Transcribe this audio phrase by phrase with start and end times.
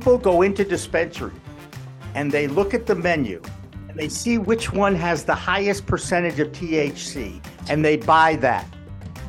[0.00, 1.34] people go into dispensary
[2.14, 3.42] and they look at the menu
[3.86, 7.38] and they see which one has the highest percentage of THC
[7.68, 8.64] and they buy that.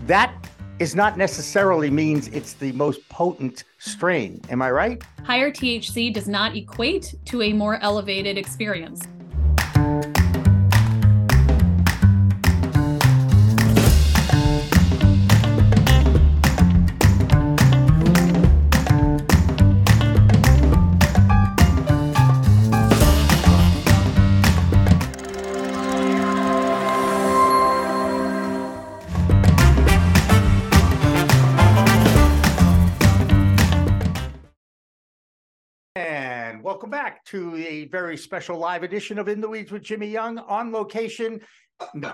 [0.05, 0.33] That
[0.79, 4.39] is not necessarily means it's the most potent strain.
[4.49, 5.03] Am I right?
[5.25, 9.01] Higher THC does not equate to a more elevated experience.
[37.31, 41.39] To a very special live edition of In the Weeds with Jimmy Young on location.
[41.93, 42.11] No,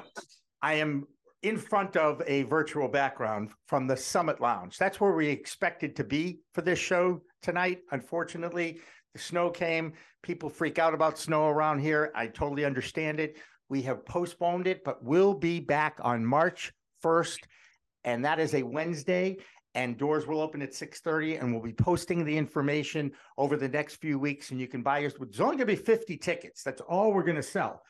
[0.62, 1.08] I am
[1.42, 4.78] in front of a virtual background from the Summit Lounge.
[4.78, 7.80] That's where we expected to be for this show tonight.
[7.92, 8.80] Unfortunately,
[9.16, 9.94] the snow came.
[10.22, 12.12] People freak out about snow around here.
[12.14, 13.38] I totally understand it.
[13.70, 16.72] We have postponed it, but we'll be back on March
[17.04, 17.40] 1st,
[18.04, 19.38] and that is a Wednesday
[19.78, 23.98] and doors will open at 6.30 and we'll be posting the information over the next
[23.98, 25.14] few weeks and you can buy yours.
[25.20, 26.64] There's only going to be 50 tickets.
[26.64, 27.84] That's all we're going to sell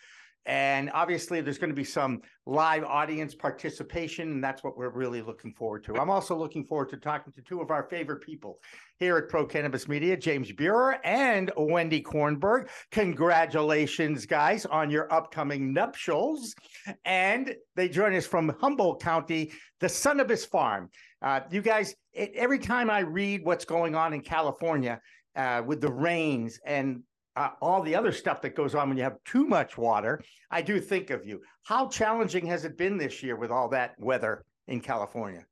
[0.45, 5.21] and obviously there's going to be some live audience participation and that's what we're really
[5.21, 5.95] looking forward to.
[5.97, 8.59] I'm also looking forward to talking to two of our favorite people
[8.97, 12.69] here at pro cannabis media james Beurer and wendy kornberg.
[12.91, 16.55] Congratulations guys on your upcoming nuptials.
[17.03, 20.89] And they join us from humboldt county the Sunnabis farm.
[21.21, 25.01] Uh, you guys, it, every time I read what's going on in California
[25.35, 27.03] uh, with the rains and
[27.37, 30.63] uh, all the other stuff that goes on when you have too much water, I
[30.63, 31.41] do think of you.
[31.63, 35.45] How challenging has it been this year with all that weather in California?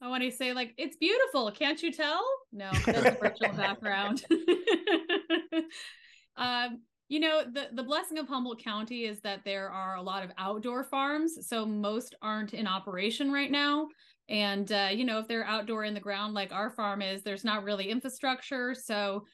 [0.00, 1.50] I want to say, like, it's beautiful.
[1.50, 2.24] Can't you tell?
[2.52, 4.24] No, that's a virtual background.
[6.36, 10.22] um, you know, the, the blessing of Humboldt County is that there are a lot
[10.22, 11.46] of outdoor farms.
[11.46, 13.88] So most aren't in operation right now.
[14.28, 17.44] And, uh, you know, if they're outdoor in the ground like our farm is, there's
[17.44, 18.74] not really infrastructure.
[18.74, 19.24] So,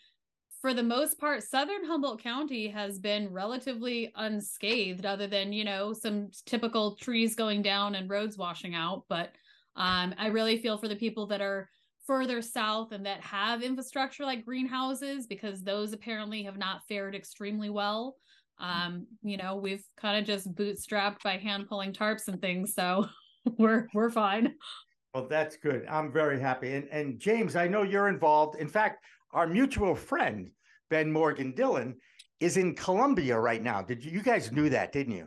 [0.65, 5.93] for the most part, Southern Humboldt County has been relatively unscathed, other than, you know,
[5.93, 9.05] some typical trees going down and roads washing out.
[9.11, 9.33] But
[9.77, 11.69] um, I really feel for the people that are
[12.07, 17.69] further south and that have infrastructure like greenhouses, because those apparently have not fared extremely
[17.69, 18.17] well.
[18.59, 22.73] Um, you know, we've kind of just bootstrapped by hand pulling tarps and things.
[22.73, 23.07] So,
[23.59, 24.55] we're we're fine.
[25.13, 25.85] Well, that's good.
[25.91, 26.73] I'm very happy.
[26.75, 28.59] And and James, I know you're involved.
[28.59, 29.05] In fact,
[29.35, 30.51] our mutual friend
[30.91, 31.97] Ben Morgan Dillon
[32.41, 33.83] is in Colombia right now.
[33.83, 35.27] Did you, you guys knew that, didn't you?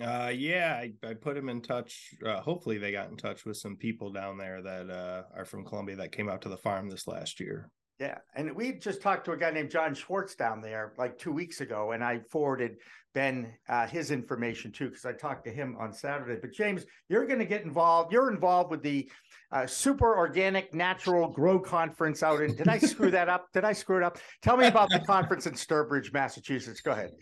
[0.00, 2.14] Uh, yeah, I, I put him in touch.
[2.24, 5.64] Uh, hopefully, they got in touch with some people down there that uh, are from
[5.64, 7.70] Colombia that came out to the farm this last year.
[7.98, 11.32] Yeah, and we just talked to a guy named John Schwartz down there like two
[11.32, 12.76] weeks ago, and I forwarded
[13.14, 16.38] Ben uh, his information too because I talked to him on Saturday.
[16.38, 18.12] But James, you're going to get involved.
[18.12, 19.10] You're involved with the
[19.50, 22.54] uh, Super Organic Natural Grow Conference out in.
[22.54, 23.46] Did I screw that up?
[23.54, 24.18] Did I screw it up?
[24.42, 26.82] Tell me about the conference in Sturbridge, Massachusetts.
[26.82, 27.12] Go ahead.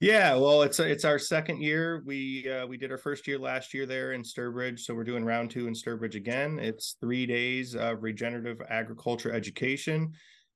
[0.00, 2.02] Yeah, well, it's it's our second year.
[2.06, 5.24] We uh, we did our first year last year there in Sturbridge, so we're doing
[5.24, 6.60] round two in Sturbridge again.
[6.60, 10.12] It's three days of regenerative agriculture education.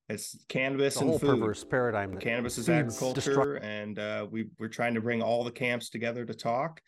[0.08, 1.41] It's cannabis the and whole food.
[1.41, 2.16] perverse paradigm.
[2.19, 6.34] Cannabis is agriculture, and uh, we we're trying to bring all the camps together to
[6.34, 6.81] talk.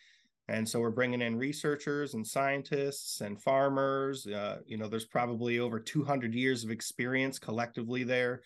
[0.46, 4.26] And so we're bringing in researchers and scientists and farmers.
[4.26, 8.42] Uh, you know, there's probably over 200 years of experience collectively there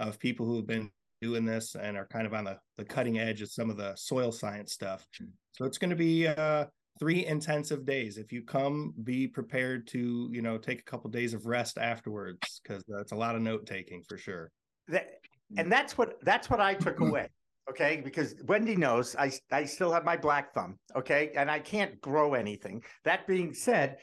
[0.00, 0.90] of people who have been
[1.20, 3.94] doing this and are kind of on the, the cutting edge of some of the
[3.96, 5.06] soil science stuff.
[5.52, 6.66] So it's going to be uh,
[6.98, 8.18] three intensive days.
[8.18, 12.60] If you come, be prepared to you know take a couple days of rest afterwards
[12.62, 14.50] because that's a lot of note taking for sure.
[14.88, 15.08] That,
[15.56, 17.28] and that's what that's what I took away.
[17.68, 20.78] Okay, because Wendy knows I I still have my black thumb.
[20.94, 22.82] Okay, and I can't grow anything.
[23.04, 23.98] That being said,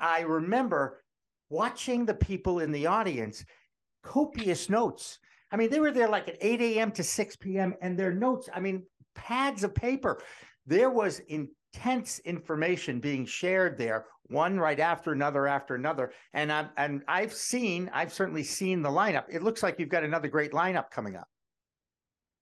[0.00, 1.02] I remember
[1.48, 3.44] watching the people in the audience
[4.02, 5.18] copious notes
[5.52, 6.92] I mean, they were there like at 8 a.m.
[6.92, 7.74] to 6 p.m.
[7.80, 8.82] and their notes, I mean,
[9.14, 10.20] pads of paper.
[10.66, 16.12] There was intense information being shared there, one right after another after another.
[16.32, 19.24] And I'm and I've seen, I've certainly seen the lineup.
[19.28, 21.28] It looks like you've got another great lineup coming up.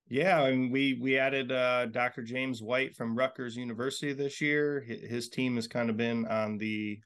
[0.09, 2.23] Yeah, I mean, we we added uh, Dr.
[2.23, 4.81] James White from Rutgers University this year.
[4.81, 6.99] His team has kind of been on the.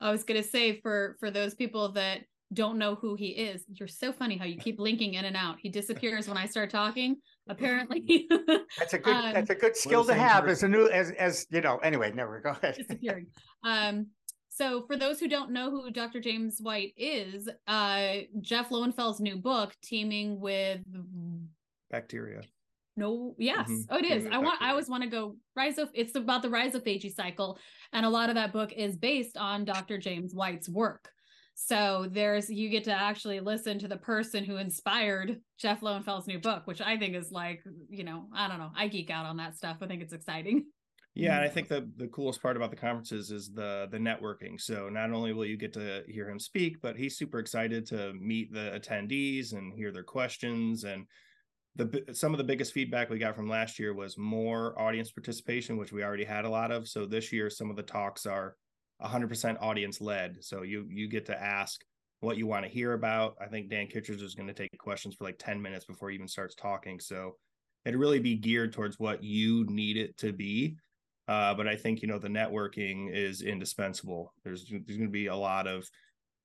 [0.00, 2.20] I was going to say for for those people that
[2.54, 3.64] don't know who he is.
[3.68, 5.56] You're so funny how you keep linking in and out.
[5.60, 7.16] He disappears when I start talking.
[7.48, 8.26] Apparently,
[8.78, 11.46] that's a good um, that's a good skill to have as a new as as
[11.50, 11.78] you know.
[11.78, 12.76] Anyway, never go ahead.
[12.76, 13.26] disappearing.
[13.62, 14.06] Um,
[14.48, 16.20] So, for those who don't know who Dr.
[16.20, 20.80] James White is, uh, Jeff Lowenfels's new book, Teaming with
[21.90, 22.40] Bacteria.
[22.96, 23.68] No, yes.
[23.68, 23.86] Mhm.
[23.90, 24.62] Oh, it Teaming I want.
[24.62, 25.88] I always want to go rhizo.
[25.94, 27.58] It's about the rhizophagy cycle,
[27.92, 29.98] and a lot of that book is based on Dr.
[29.98, 31.10] James White's work.
[31.54, 36.38] So there's you get to actually listen to the person who inspired Jeff Lowenfels's new
[36.38, 38.72] book, which I think is like, you know, I don't know.
[38.76, 39.78] I geek out on that stuff.
[39.80, 40.66] I think it's exciting.
[41.16, 41.54] Yeah, and I mm-hmm.
[41.54, 44.60] think the the coolest part about the conferences is the the networking.
[44.60, 48.12] So not only will you get to hear him speak, but he's super excited to
[48.14, 50.82] meet the attendees and hear their questions.
[50.82, 51.06] And
[51.76, 55.76] the some of the biggest feedback we got from last year was more audience participation,
[55.76, 56.88] which we already had a lot of.
[56.88, 58.56] So this year, some of the talks are
[59.02, 60.42] 100% audience led.
[60.42, 61.80] So you you get to ask
[62.20, 63.36] what you want to hear about.
[63.40, 66.14] I think Dan Kittredge is going to take questions for like 10 minutes before he
[66.14, 66.98] even starts talking.
[66.98, 67.36] So
[67.84, 70.76] it'd really be geared towards what you need it to be.
[71.26, 74.32] Uh, but I think you know the networking is indispensable.
[74.44, 75.88] There's there's going to be a lot of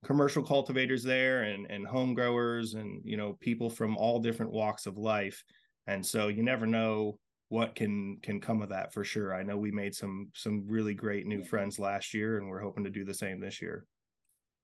[0.06, 4.86] commercial cultivators there and and home growers and you know people from all different walks
[4.86, 5.44] of life,
[5.88, 7.20] and so you never know
[7.50, 9.36] what can can come of that for sure.
[9.36, 12.84] I know we made some some really great new friends last year, and we're hoping
[12.84, 13.86] to do the same this year.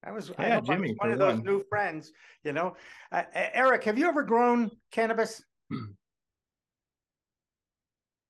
[0.03, 1.43] I was, I Yeah, hope I was Jimmy, one of those one.
[1.43, 2.11] new friends,
[2.43, 2.75] you know.
[3.11, 5.43] Uh, uh, Eric, have you ever grown cannabis?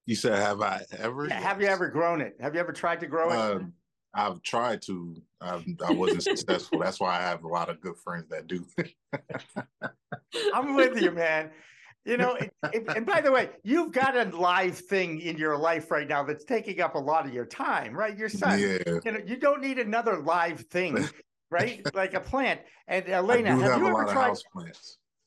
[0.05, 1.27] You said, have I ever?
[1.29, 2.37] Have you ever grown it?
[2.39, 3.35] Have you ever tried to grow it?
[3.35, 3.73] Um,
[4.13, 5.21] I've tried to.
[5.41, 6.79] I've, I wasn't successful.
[6.79, 8.65] That's why I have a lot of good friends that do.
[10.53, 11.51] I'm with you, man.
[12.05, 15.57] You know, it, it- and by the way, you've got a live thing in your
[15.57, 18.15] life right now that's taking up a lot of your time, right?
[18.17, 18.59] Your son.
[18.59, 21.09] yeah, You know, you don't need another live thing,
[21.49, 21.81] right?
[21.95, 22.61] like a plant.
[22.87, 24.27] And I Elena, do have have you a ever lot tried?
[24.29, 24.43] house.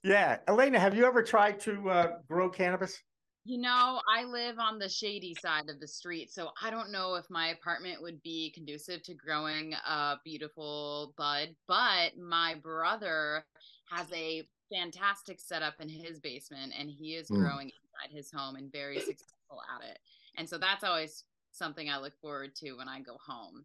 [0.05, 3.03] Yeah, Elena, have you ever tried to uh, grow cannabis?
[3.45, 7.15] You know, I live on the shady side of the street, so I don't know
[7.15, 11.49] if my apartment would be conducive to growing a beautiful bud.
[11.67, 13.45] But my brother
[13.91, 17.43] has a fantastic setup in his basement, and he is Mm.
[17.43, 19.99] growing inside his home and very successful at it.
[20.37, 23.65] And so that's always something I look forward to when I go home.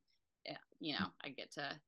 [0.79, 1.79] You know, I get to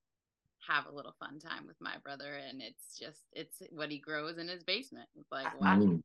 [0.67, 4.37] have a little fun time with my brother, and it's just it's what he grows
[4.37, 5.09] in his basement.
[5.19, 5.77] It's like wow.
[5.77, 6.01] Mm.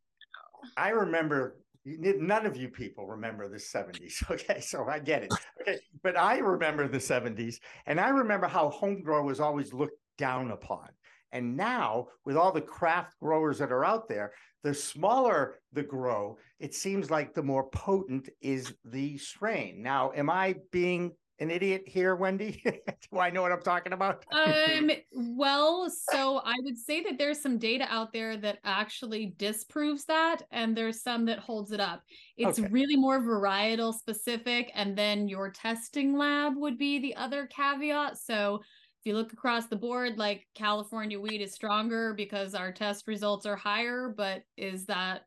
[0.77, 4.23] I remember none of you people remember the 70s.
[4.31, 5.31] Okay, so I get it.
[5.61, 9.99] Okay, but I remember the 70s, and I remember how home grow was always looked
[10.19, 10.89] down upon.
[11.33, 14.33] And now, with all the craft growers that are out there,
[14.63, 19.83] the smaller the grow, it seems like the more potent is the strain.
[19.83, 22.63] Now, am I being an idiot here, Wendy?
[23.11, 24.25] Do I know what I'm talking about?
[24.31, 30.05] Um, well, so I would say that there's some data out there that actually disproves
[30.05, 32.03] that, and there's some that holds it up.
[32.37, 32.69] It's Okay.
[32.69, 38.19] really more varietal specific, and then your testing lab would be the other caveat.
[38.19, 38.61] So
[39.01, 43.47] if you look across the board, like California weed is stronger because our test results
[43.47, 45.23] are higher, but is that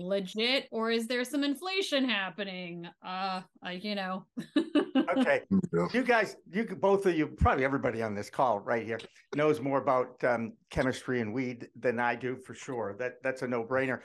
[0.00, 2.88] legit or is there some inflation happening?
[3.06, 4.24] Uh, I, you know.
[5.16, 5.42] okay.
[5.94, 8.98] You guys, you both of you, probably everybody on this call right here
[9.36, 12.96] knows more about um, chemistry and weed than I do for sure.
[12.98, 14.00] That that's a no brainer.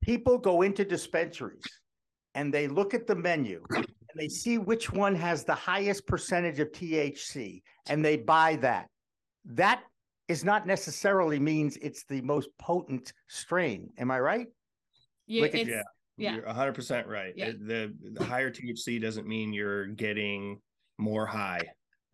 [0.00, 1.64] People go into dispensaries
[2.36, 3.64] and they look at the menu
[4.14, 8.86] and they see which one has the highest percentage of THC and they buy that.
[9.44, 9.82] That
[10.28, 13.90] is not necessarily means it's the most potent strain.
[13.98, 14.46] Am I right?
[15.26, 15.82] Yeah, Look it's, yeah.
[16.16, 16.34] yeah.
[16.36, 17.32] You're 100% right.
[17.36, 17.46] Yeah.
[17.46, 20.60] It- the, the higher THC doesn't mean you're getting
[20.98, 21.62] more high.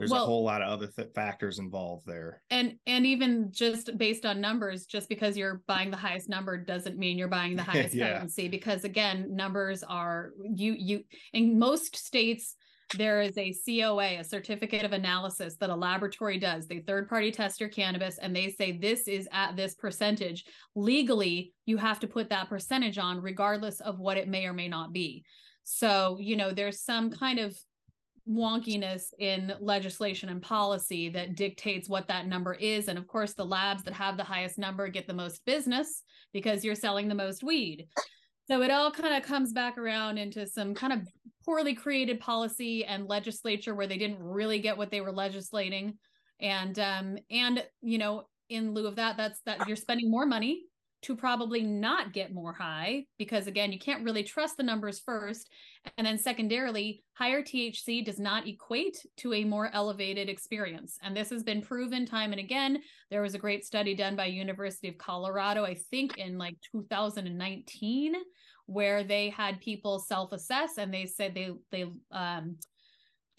[0.00, 2.42] There's Well- a whole lot of other th- factors involved there.
[2.50, 6.96] and and even just based on numbers just because you're buying the highest number doesn't
[6.96, 8.14] mean you're buying the highest Yeah.
[8.14, 11.04] potency because again numbers are you you
[11.34, 12.56] in most states
[12.96, 17.30] there is a COA a certificate of analysis that a laboratory does they third party
[17.30, 22.08] test your cannabis and they say this is at this percentage legally you have to
[22.08, 25.22] put that percentage on regardless of what it may or may not be
[25.62, 27.54] so you know there's some kind of
[28.28, 32.88] wonkiness in legislation and policy that dictates what that number is.
[32.88, 36.64] And of course, the labs that have the highest number get the most business because
[36.64, 37.86] you're selling the most weed.
[38.46, 41.06] So it all kind of comes back around into some kind of
[41.44, 45.98] poorly created policy and legislature where they didn't really get what they were legislating.
[46.40, 50.64] And um and you know, in lieu of that, that's that you're spending more money
[51.02, 55.48] to probably not get more high because again, you can't really trust the numbers first.
[55.96, 60.98] And then secondarily, higher THC does not equate to a more elevated experience.
[61.02, 62.82] And this has been proven time and again.
[63.10, 68.14] There was a great study done by University of Colorado, I think in like 2019,
[68.66, 72.56] where they had people self-assess and they said they they um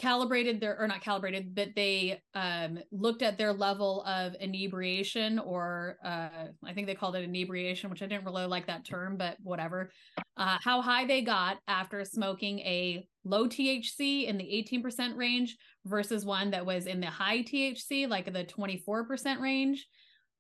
[0.02, 5.98] calibrated their or not calibrated but they um looked at their level of inebriation or
[6.04, 9.38] uh i think they called it inebriation which i didn't really like that term but
[9.44, 9.92] whatever
[10.38, 15.56] uh how high they got after smoking a low thc in the 18% range
[15.86, 19.88] versus one that was in the high thc like the 24% range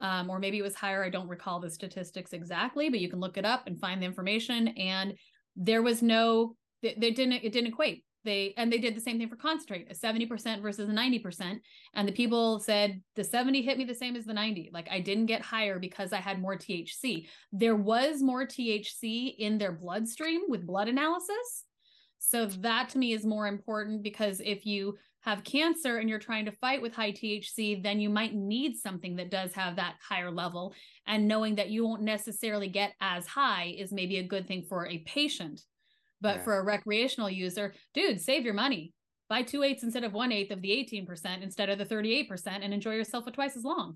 [0.02, 3.20] um, or maybe it was higher i don't recall the statistics exactly but you can
[3.20, 5.14] look it up and find the information and
[5.56, 9.30] there was no they, didn't it didn't equate they and they did the same thing
[9.30, 11.60] for concentrate a 70% versus a 90%
[11.94, 15.00] and the people said the 70 hit me the same as the 90 like i
[15.00, 20.42] didn't get higher because i had more thc there was more thc in their bloodstream
[20.48, 21.66] with blood analysis.
[22.20, 26.46] So that to me is more important because if you have cancer and you're trying
[26.46, 30.32] to fight with high THC, then you might need something that does have that higher
[30.32, 30.74] level.
[31.08, 34.88] And knowing that you won't necessarily get as high is maybe a good thing for
[34.88, 35.62] a patient
[36.22, 36.44] but yeah.
[36.44, 38.94] for a recreational user, dude, save your money.
[39.30, 42.74] Buy two eighths instead of one eighth of the 18% instead of the 38% and
[42.74, 43.96] enjoy yourself for twice as long.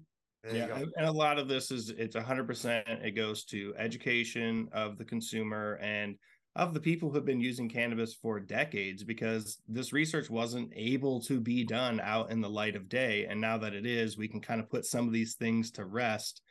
[0.52, 0.84] yeah.
[0.98, 5.78] And a lot of this is it's 100% it goes to education of the consumer
[5.82, 6.16] and
[6.56, 11.20] of the people who have been using cannabis for decades because this research wasn't able
[11.20, 13.26] to be done out in the light of day.
[13.26, 15.86] And now that it is, we can kind of put some of these things to
[15.86, 16.42] rest.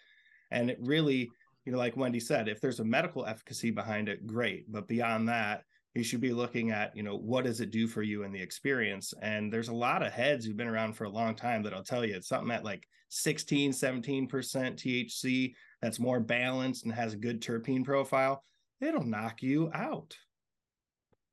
[0.50, 1.30] And it really,
[1.64, 4.70] you know, like Wendy said, if there's a medical efficacy behind it, great.
[4.70, 8.02] But beyond that, you should be looking at, you know, what does it do for
[8.02, 9.14] you in the experience?
[9.22, 11.84] And there's a lot of heads who've been around for a long time that I'll
[11.84, 17.18] tell you it's something at like 16, 17% THC that's more balanced and has a
[17.18, 18.42] good terpene profile.
[18.80, 20.16] It'll knock you out.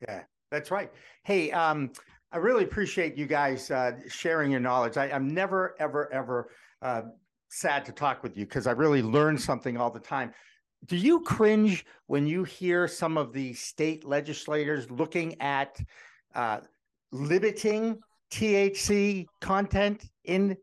[0.07, 0.91] Yeah, that's right.
[1.23, 1.91] Hey, um,
[2.31, 4.95] I really appreciate you guys uh, sharing your knowledge.
[4.95, 6.49] I, am never, ever, ever
[6.81, 7.01] uh,
[7.51, 10.33] sad to talk with you because I really learn something all the time.
[10.85, 15.79] Do you cringe when you hear some of the state legislators looking at
[16.33, 16.61] uh,
[17.11, 17.99] limiting
[18.31, 20.57] THC content in?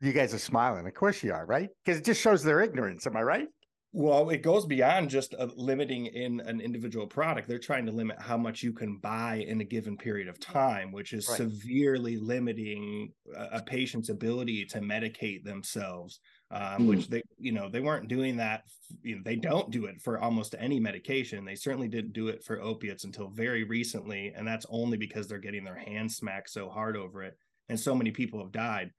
[0.00, 0.86] You guys are smiling.
[0.86, 1.70] Of course you are, right?
[1.84, 3.06] Because it just shows their ignorance.
[3.06, 3.48] Am I right?
[3.94, 7.46] Well, it goes beyond just uh, limiting in an individual product.
[7.46, 10.92] They're trying to limit how much you can buy in a given period of time,
[10.92, 11.36] which is right.
[11.36, 16.20] severely limiting a, a, patient's ability to medicate themselves.
[16.50, 16.86] Um, mm.
[16.86, 18.62] Which they, you know, they weren't doing that.
[19.02, 21.44] You know, they don't do it for almost any medication.
[21.44, 25.38] They certainly didn't do it for opiates until very recently, and that's only because they're
[25.38, 27.36] getting their hands smacked so hard over it,
[27.68, 28.90] and so many people have died.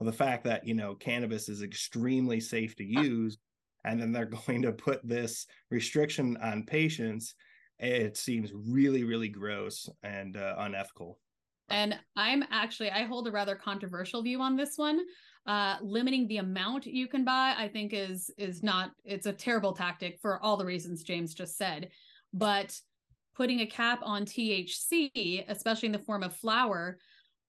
[0.00, 3.38] Well, the fact that you know cannabis is extremely safe to use
[3.84, 7.34] and then they're going to put this restriction on patients
[7.80, 11.18] it seems really really gross and uh, unethical.
[11.68, 15.00] And i'm actually i hold a rather controversial view on this one.
[15.46, 19.72] Uh, limiting the amount you can buy i think is is not it's a terrible
[19.72, 21.90] tactic for all the reasons james just said.
[22.32, 22.78] But
[23.34, 26.98] putting a cap on thc especially in the form of flower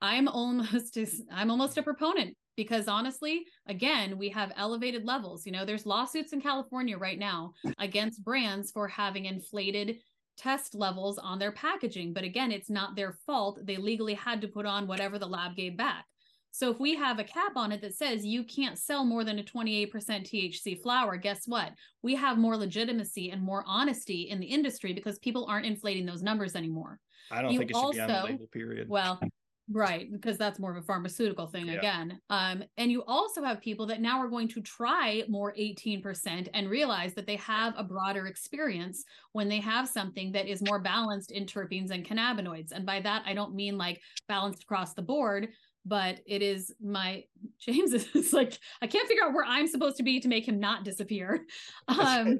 [0.01, 0.97] i'm almost
[1.31, 6.33] i'm almost a proponent because honestly again we have elevated levels you know there's lawsuits
[6.33, 9.97] in california right now against brands for having inflated
[10.37, 14.47] test levels on their packaging but again it's not their fault they legally had to
[14.47, 16.05] put on whatever the lab gave back
[16.51, 19.39] so if we have a cap on it that says you can't sell more than
[19.39, 21.71] a 28% THC flower, guess what?
[22.03, 26.21] We have more legitimacy and more honesty in the industry because people aren't inflating those
[26.21, 26.99] numbers anymore.
[27.31, 28.89] I don't you think it should also, be on the label period.
[28.89, 29.21] Well,
[29.69, 31.77] Right, because that's more of a pharmaceutical thing yeah.
[31.77, 32.19] again.
[32.29, 36.69] Um, and you also have people that now are going to try more 18% and
[36.69, 41.31] realize that they have a broader experience when they have something that is more balanced
[41.31, 42.71] in terpenes and cannabinoids.
[42.71, 45.49] And by that, I don't mean like balanced across the board,
[45.85, 47.23] but it is my
[47.59, 50.59] James is like, I can't figure out where I'm supposed to be to make him
[50.59, 51.45] not disappear.
[51.87, 52.39] Um,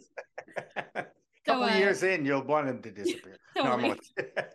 [1.46, 3.38] couple uh, years in, you'll want them to disappear.
[3.58, 4.00] totally.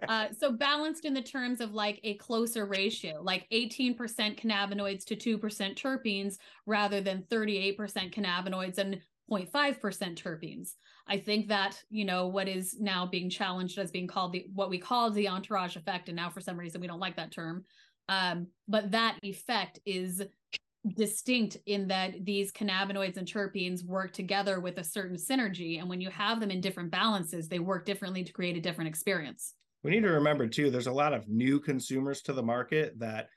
[0.09, 3.97] Uh, so balanced in the terms of like a closer ratio, like 18%
[4.39, 5.41] cannabinoids to 2%
[5.75, 7.77] terpenes rather than 38%
[8.15, 9.81] cannabinoids and 0.5%
[10.15, 10.75] terpenes.
[11.09, 14.71] I think that, you know, what is now being challenged as being called the what
[14.71, 16.09] we call the entourage effect.
[16.09, 17.65] And now for some reason we don't like that term.
[18.09, 20.23] Um, but that effect is
[20.95, 26.01] distinct in that these cannabinoids and terpenes work together with a certain synergy and when
[26.01, 29.91] you have them in different balances they work differently to create a different experience we
[29.91, 33.29] need to remember too there's a lot of new consumers to the market that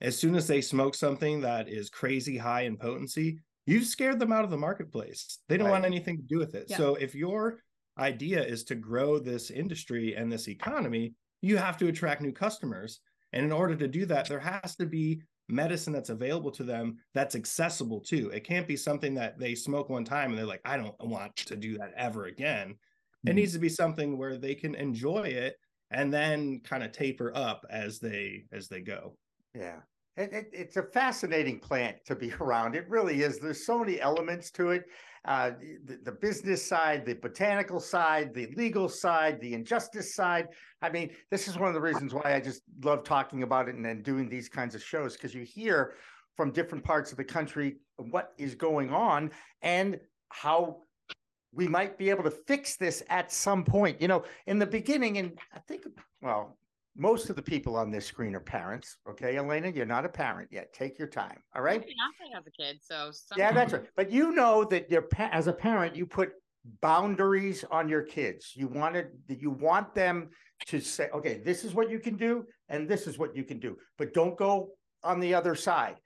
[0.00, 4.32] as soon as they smoke something that is crazy high in potency you've scared them
[4.32, 5.72] out of the marketplace they don't right.
[5.72, 6.76] want anything to do with it yeah.
[6.76, 7.58] so if your
[7.98, 13.00] idea is to grow this industry and this economy you have to attract new customers
[13.32, 16.98] and in order to do that there has to be medicine that's available to them
[17.14, 18.30] that's accessible too.
[18.30, 21.36] It can't be something that they smoke one time and they're like, I don't want
[21.36, 22.70] to do that ever again.
[22.70, 23.28] Mm-hmm.
[23.28, 25.56] It needs to be something where they can enjoy it
[25.90, 29.16] and then kind of taper up as they as they go.
[29.54, 29.80] Yeah.
[30.18, 32.74] It, it, it's a fascinating plant to be around.
[32.74, 33.38] It really is.
[33.38, 34.84] There's so many elements to it.
[35.24, 35.52] Uh,
[35.84, 40.48] the, the business side, the botanical side, the legal side, the injustice side.
[40.82, 43.74] I mean, this is one of the reasons why I just love talking about it
[43.74, 45.94] and then doing these kinds of shows because you hear
[46.36, 49.30] from different parts of the country what is going on
[49.62, 49.98] and
[50.30, 50.78] how
[51.52, 54.00] we might be able to fix this at some point.
[54.00, 55.82] You know, in the beginning, and I think,
[56.22, 56.56] well,
[56.98, 58.96] most of the people on this screen are parents.
[59.08, 60.72] Okay, Elena, you're not a parent yet.
[60.72, 61.38] Take your time.
[61.54, 61.80] All right.
[61.80, 63.84] I have a kid, so yeah, that's right.
[63.96, 66.32] But you know that you're as a parent, you put
[66.80, 68.52] boundaries on your kids.
[68.54, 70.30] You wanted that you want them
[70.66, 73.60] to say, okay, this is what you can do, and this is what you can
[73.60, 74.70] do, but don't go
[75.04, 75.96] on the other side.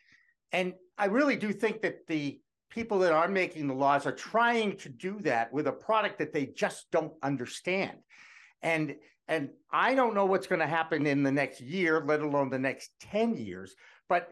[0.52, 2.38] And I really do think that the
[2.70, 6.32] people that are making the laws are trying to do that with a product that
[6.32, 7.98] they just don't understand.
[8.62, 8.96] And
[9.28, 12.58] and I don't know what's going to happen in the next year, let alone the
[12.58, 13.74] next 10 years.
[14.08, 14.28] But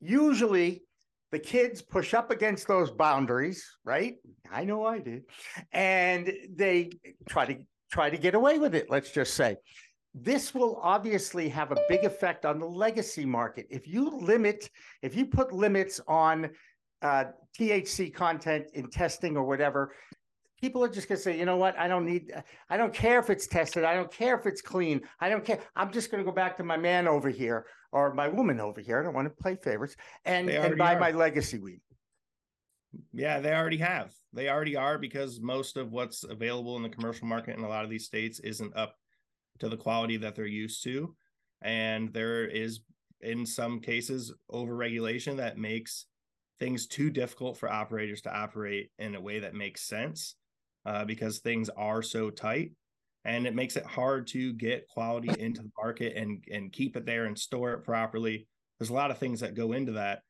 [0.00, 0.82] usually
[1.30, 4.16] the kids push up against those boundaries, right?
[4.50, 5.24] I know I did.
[5.72, 6.90] And they
[7.28, 7.56] try to
[7.92, 9.56] try to get away with it, let's just say.
[10.14, 13.66] This will obviously have a big effect on the legacy market.
[13.70, 14.68] If you limit,
[15.02, 16.50] if you put limits on
[17.02, 17.24] uh,
[17.58, 19.94] THC content in testing or whatever,
[20.60, 21.78] people are just going to say, you know what?
[21.78, 23.84] I don't need, uh, I don't care if it's tested.
[23.84, 25.00] I don't care if it's clean.
[25.20, 25.60] I don't care.
[25.76, 28.80] I'm just going to go back to my man over here or my woman over
[28.80, 29.00] here.
[29.00, 31.00] I don't want to play favorites and, and buy are.
[31.00, 31.80] my legacy weed.
[33.12, 34.12] Yeah, they already have.
[34.32, 37.84] They already are because most of what's available in the commercial market in a lot
[37.84, 38.96] of these states isn't up
[39.60, 41.14] to the quality that they're used to.
[41.62, 42.80] And there is,
[43.20, 46.06] in some cases, over regulation that makes
[46.58, 50.36] things too difficult for operators to operate in a way that makes sense
[50.86, 52.72] uh, because things are so tight
[53.24, 57.06] and it makes it hard to get quality into the market and and keep it
[57.06, 58.46] there and store it properly.
[58.78, 60.22] There's a lot of things that go into that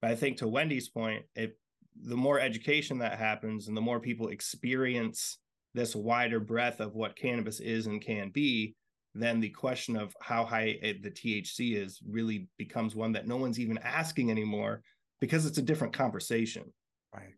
[0.00, 1.58] but i think to wendy's point it
[2.02, 5.38] the more education that happens and the more people experience
[5.74, 8.74] this wider breadth of what cannabis is and can be
[9.14, 13.58] then the question of how high the thc is really becomes one that no one's
[13.58, 14.82] even asking anymore
[15.20, 16.64] because it's a different conversation.
[17.14, 17.32] Right.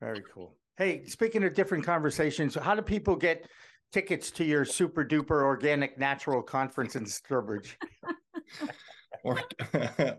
[0.00, 3.46] Very cool Hey, speaking of different conversations, how do people get
[3.92, 7.76] tickets to your super duper organic natural conference in Sturbridge?
[9.24, 9.36] or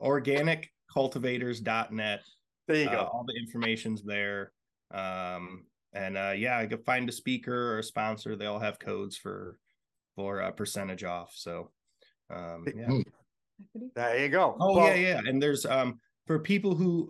[0.01, 2.21] organiccultivators.net.
[2.67, 2.99] There you go.
[2.99, 4.53] Uh, all the information's there.
[4.93, 8.35] Um, and uh, yeah, I could find a speaker or a sponsor.
[8.35, 9.57] They all have codes for
[10.15, 11.33] for a percentage off.
[11.35, 11.71] So
[12.33, 13.01] um, yeah.
[13.95, 14.57] There you go.
[14.59, 15.21] Oh well, yeah, yeah.
[15.25, 17.07] And there's um for people who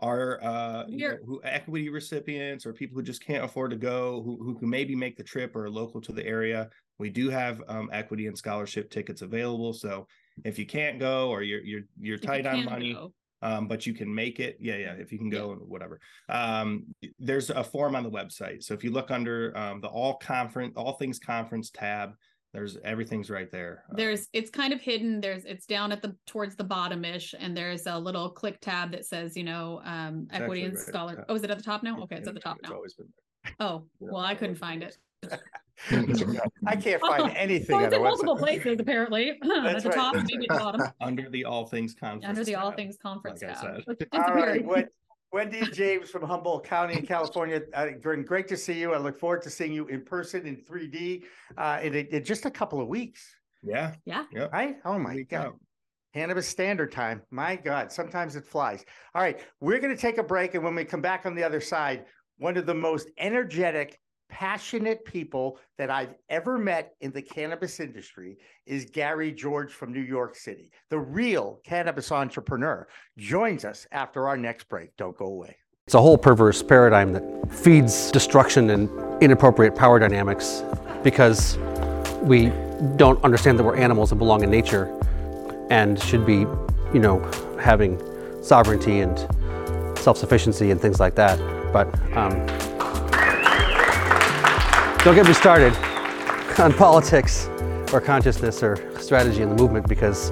[0.00, 4.22] are uh, you know, who equity recipients or people who just can't afford to go,
[4.24, 6.68] who, who can maybe make the trip or are local to the area.
[6.98, 9.72] We do have um, equity and scholarship tickets available.
[9.72, 10.06] So
[10.44, 12.96] if you can't go or you're you're you're tight on money,
[13.42, 14.94] um, but you can make it, yeah, yeah.
[14.94, 15.56] If you can go, yeah.
[15.56, 16.00] whatever.
[16.28, 16.84] Um,
[17.18, 18.64] there's a form on the website.
[18.64, 22.14] So if you look under um, the all conference, all things conference tab,
[22.54, 26.16] there's everything's right there uh, there's it's kind of hidden there's it's down at the
[26.26, 30.62] towards the bottom-ish and there's a little click tab that says you know um equity
[30.62, 32.56] and right scholar oh is it at the top now okay it's at the top
[32.62, 33.08] now Always been
[33.44, 33.54] there.
[33.60, 34.96] oh well i couldn't find it
[36.66, 37.76] I can't find anything.
[37.76, 39.30] Well, it's in multiple places, apparently.
[39.30, 39.92] at the right.
[39.92, 40.82] top, maybe at the bottom.
[41.00, 42.26] Under the All Things Conference.
[42.26, 43.82] Under the All Things Conference like tab.
[44.12, 44.64] All right.
[44.64, 44.88] What
[45.34, 47.60] Wendy James from Humboldt County in California.
[47.74, 47.86] Uh,
[48.24, 48.94] great to see you.
[48.94, 51.24] I look forward to seeing you in person in 3D
[51.58, 53.34] uh, in, in just a couple of weeks.
[53.60, 53.94] Yeah.
[54.04, 54.26] Yeah.
[54.32, 54.46] yeah.
[54.52, 54.76] Right?
[54.84, 55.46] Oh my God.
[55.46, 55.60] Out.
[56.14, 57.20] Cannabis Standard Time.
[57.32, 58.84] My God, sometimes it flies.
[59.12, 60.54] All right, we're going to take a break.
[60.54, 62.04] And when we come back on the other side,
[62.38, 63.98] one of the most energetic
[64.34, 70.00] passionate people that I've ever met in the cannabis industry is Gary George from New
[70.00, 70.72] York City.
[70.90, 74.96] The real cannabis entrepreneur joins us after our next break.
[74.96, 75.56] Don't go away.
[75.86, 78.90] It's a whole perverse paradigm that feeds destruction and
[79.22, 80.64] inappropriate power dynamics
[81.04, 81.56] because
[82.22, 82.50] we
[82.96, 84.92] don't understand that we're animals and belong in nature
[85.70, 86.38] and should be,
[86.92, 87.20] you know,
[87.60, 88.02] having
[88.42, 89.16] sovereignty and
[89.96, 91.38] self-sufficiency and things like that.
[91.72, 92.44] But um,
[95.04, 95.76] don't get me started
[96.58, 97.46] on politics
[97.92, 100.30] or consciousness or strategy in the movement because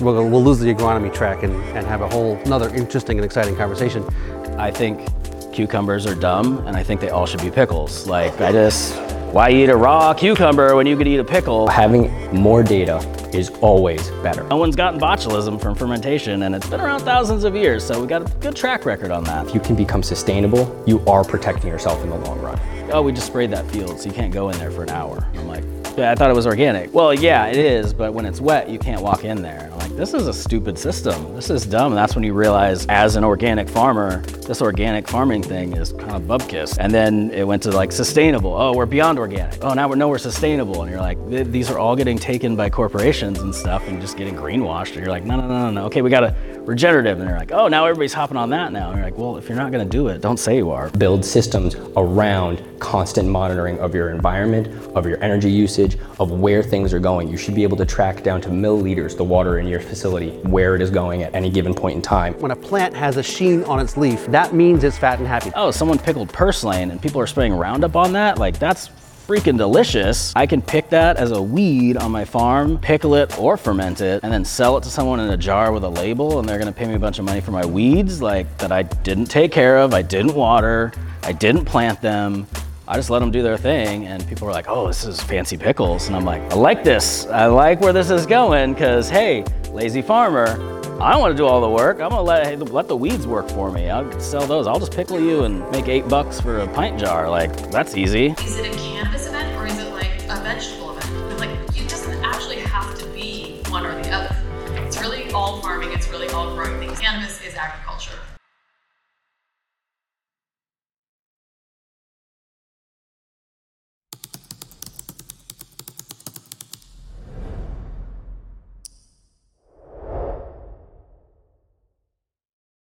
[0.00, 3.54] we'll, we'll lose the agronomy track and, and have a whole another interesting and exciting
[3.54, 4.02] conversation.
[4.58, 5.06] I think
[5.52, 8.06] cucumbers are dumb and I think they all should be pickles.
[8.06, 8.96] Like I just,
[9.34, 11.68] why eat a raw cucumber when you could eat a pickle?
[11.68, 13.00] Having more data
[13.34, 14.44] is always better.
[14.44, 18.06] No one's gotten botulism from fermentation and it's been around thousands of years, so we
[18.06, 19.46] got a good track record on that.
[19.48, 22.60] If you can become sustainable, you are protecting yourself in the long run
[22.92, 25.26] oh, we just sprayed that field, so you can't go in there for an hour.
[25.34, 25.64] I'm like,
[25.98, 26.92] I thought it was organic.
[26.92, 29.70] Well, yeah, it is, but when it's wet, you can't walk in there.
[29.96, 31.34] This is a stupid system.
[31.34, 31.92] This is dumb.
[31.92, 36.12] And that's when you realize, as an organic farmer, this organic farming thing is kind
[36.12, 36.78] of bubkiss.
[36.78, 38.54] And then it went to like sustainable.
[38.54, 39.62] Oh, we're beyond organic.
[39.62, 40.82] Oh, now we're sustainable.
[40.82, 44.34] And you're like, these are all getting taken by corporations and stuff and just getting
[44.34, 44.92] greenwashed.
[44.92, 45.84] And you're like, no, no, no, no, no.
[45.86, 47.18] Okay, we got to regenerative.
[47.18, 48.90] And they're like, oh, now everybody's hopping on that now.
[48.90, 50.88] And you're like, well, if you're not going to do it, don't say you are.
[50.90, 56.94] Build systems around constant monitoring of your environment, of your energy usage, of where things
[56.94, 57.28] are going.
[57.28, 60.74] You should be able to track down to milliliters the water in your facility, where
[60.74, 62.34] it is going at any given point in time.
[62.34, 65.50] When a plant has a sheen on its leaf, that means it's fat and happy.
[65.54, 68.38] Oh, someone pickled purslane and people are spraying Roundup on that?
[68.38, 68.90] Like, that's
[69.30, 70.32] freaking delicious.
[70.34, 74.24] I can pick that as a weed on my farm, pickle it or ferment it,
[74.24, 76.72] and then sell it to someone in a jar with a label, and they're gonna
[76.72, 79.78] pay me a bunch of money for my weeds, like that I didn't take care
[79.78, 82.48] of, I didn't water, I didn't plant them.
[82.88, 85.56] I just let them do their thing, and people were like, "Oh, this is fancy
[85.56, 87.24] pickles," and I'm like, "I like this.
[87.26, 90.46] I like where this is going, cause hey, lazy farmer,
[91.00, 92.00] I don't want to do all the work.
[92.00, 93.88] I'm gonna let let the weeds work for me.
[93.88, 94.66] I'll sell those.
[94.66, 97.28] I'll just pickle you and make eight bucks for a pint jar.
[97.30, 98.99] Like that's easy." Is it a cannabis